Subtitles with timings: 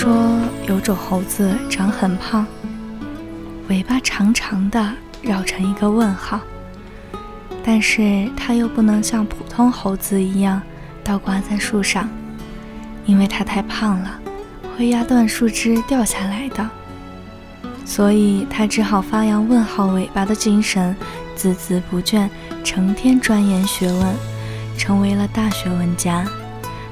[0.00, 0.38] 说
[0.68, 2.46] 有种猴子长很胖，
[3.68, 4.92] 尾巴长长的，
[5.22, 6.38] 绕成一个问号。
[7.64, 10.62] 但是它又不能像普通猴子一样
[11.02, 12.08] 倒挂在树上，
[13.06, 14.20] 因为它太胖了，
[14.76, 16.70] 会压断树枝掉下来的。
[17.84, 20.94] 所以它只好发扬问号尾巴的精神，
[21.36, 22.28] 孜孜不倦，
[22.62, 24.14] 成天钻研学问，
[24.78, 26.24] 成为了大学问家，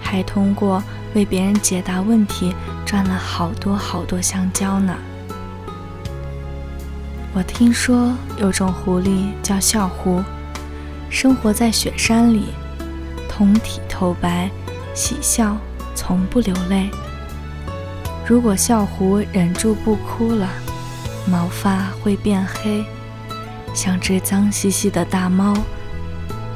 [0.00, 0.80] 还通过
[1.14, 4.94] 为别人解答问题赚了好多好多香蕉呢。
[7.34, 10.22] 我听说有种狐狸叫笑狐。
[11.08, 12.46] 生活在雪山里，
[13.28, 14.50] 通体透白，
[14.94, 15.58] 喜笑，
[15.94, 16.88] 从不流泪。
[18.26, 20.48] 如果笑狐忍住不哭了，
[21.30, 22.82] 毛发会变黑，
[23.74, 25.54] 像只脏兮兮的大猫，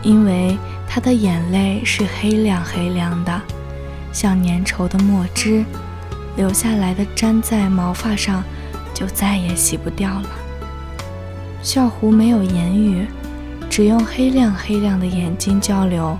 [0.03, 0.57] 因为
[0.89, 3.39] 它的眼泪是黑亮黑亮的，
[4.17, 5.62] 像粘稠的墨汁，
[6.39, 8.42] 留下来的粘在毛发上，
[8.95, 10.31] 就再也洗不掉了。
[11.62, 13.06] 笑狐没有言语。
[13.69, 16.17] 只用黑亮黑亮的眼睛交流。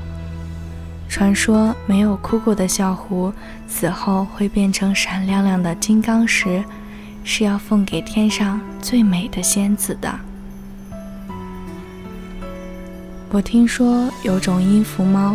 [1.09, 3.33] 传说没有哭过的笑狐
[3.67, 6.63] 死后会变成闪亮亮的金刚石，
[7.25, 10.15] 是要奉给天上最美的仙子的。
[13.31, 15.35] 我听说有种音符猫，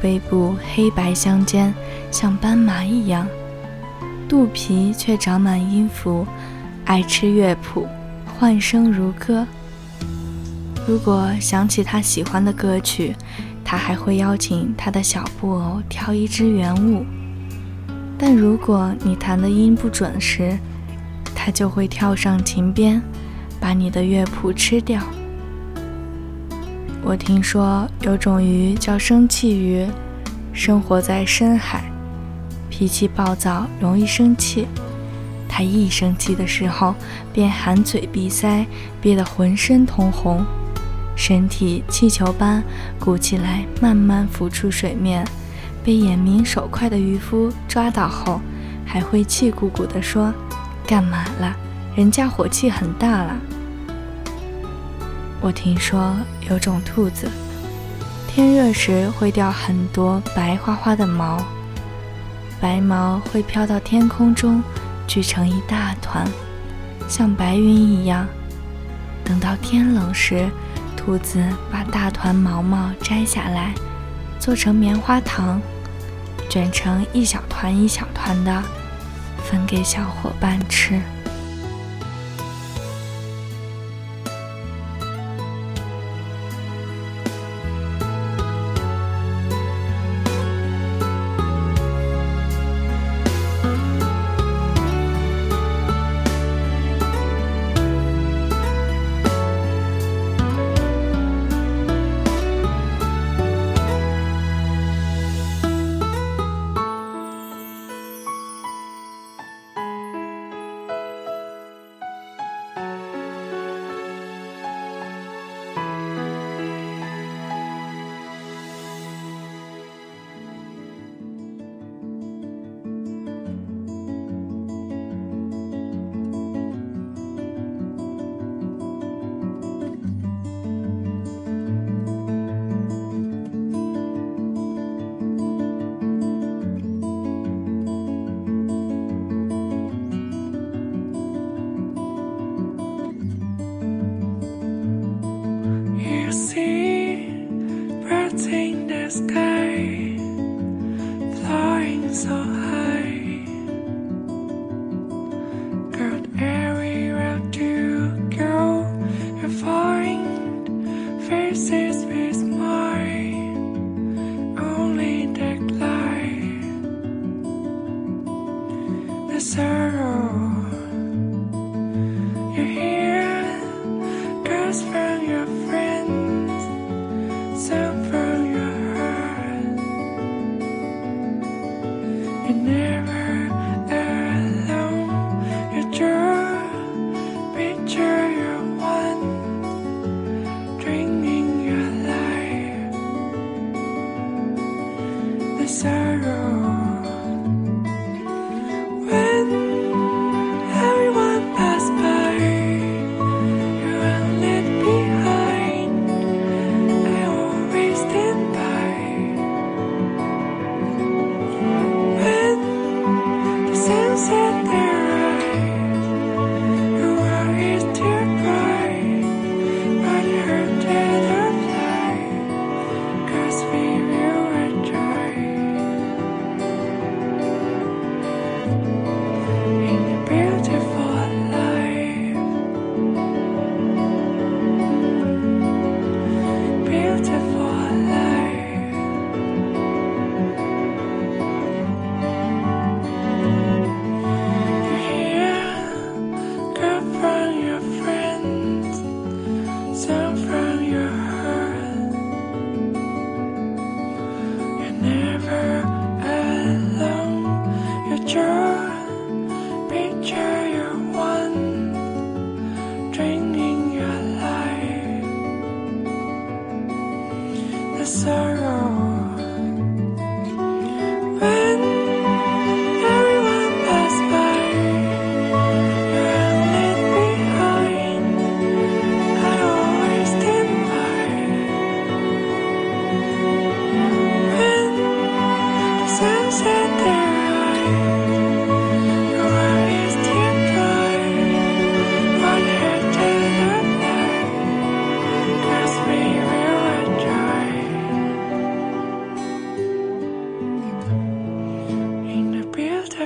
[0.00, 1.72] 背部黑白相间，
[2.10, 3.26] 像斑马一样，
[4.28, 6.26] 肚皮却长满音符，
[6.84, 7.86] 爱吃乐谱，
[8.38, 9.46] 唤声如歌。
[10.86, 13.14] 如果想起他喜欢的歌曲，
[13.64, 17.04] 他还会邀请他的小布偶跳一支圆舞。
[18.18, 20.58] 但如果你弹的音不准时，
[21.34, 23.02] 他就会跳上琴边，
[23.60, 25.02] 把你的乐谱吃掉。
[27.00, 29.86] 我听说有种鱼叫生气鱼，
[30.52, 31.84] 生活在深海，
[32.68, 34.66] 脾气暴躁，容易生气。
[35.48, 36.94] 它一生气的时候，
[37.32, 38.66] 便含嘴闭腮，
[39.00, 40.44] 憋得浑身通红。
[41.16, 42.62] 身体气球般
[42.98, 45.24] 鼓起来，慢慢浮出水面。
[45.82, 48.40] 被眼明手快的渔夫抓到后，
[48.84, 50.34] 还会气鼓鼓地说
[50.86, 51.56] ：“干嘛了？
[51.96, 53.36] 人家火气很大了。”
[55.40, 56.16] 我听说
[56.50, 57.30] 有种兔子，
[58.26, 61.40] 天热时会掉很多白花花的毛，
[62.60, 64.60] 白毛会飘到天空中，
[65.06, 66.26] 聚成一大团，
[67.08, 68.26] 像白云一样。
[69.24, 70.50] 等到天冷时，
[70.96, 73.72] 兔子把大团毛毛摘下来，
[74.40, 75.60] 做成棉花糖，
[76.50, 78.62] 卷成一小团一小团的，
[79.44, 81.00] 分给小伙伴吃。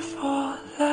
[0.03, 0.92] for love.